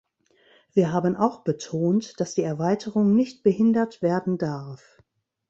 [0.73, 4.97] Wir haben auch betont, dass die Erweiterung nicht behindert werden darf.